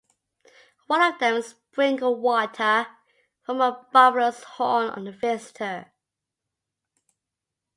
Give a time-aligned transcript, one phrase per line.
[0.87, 2.87] One of them sprinkled water
[3.43, 5.93] from a buffalo’s horn on the visitor.